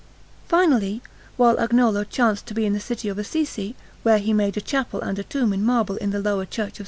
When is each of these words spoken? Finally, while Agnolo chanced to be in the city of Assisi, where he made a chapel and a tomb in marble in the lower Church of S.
Finally, 0.47 0.99
while 1.37 1.57
Agnolo 1.59 2.03
chanced 2.03 2.47
to 2.47 2.55
be 2.55 2.65
in 2.65 2.73
the 2.73 2.79
city 2.79 3.07
of 3.07 3.19
Assisi, 3.19 3.75
where 4.01 4.17
he 4.17 4.33
made 4.33 4.57
a 4.57 4.59
chapel 4.59 4.99
and 4.99 5.19
a 5.19 5.23
tomb 5.23 5.53
in 5.53 5.63
marble 5.63 5.97
in 5.97 6.09
the 6.09 6.17
lower 6.19 6.43
Church 6.47 6.79
of 6.79 6.79
S. 6.79 6.79